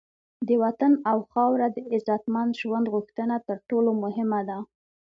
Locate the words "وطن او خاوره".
0.63-1.67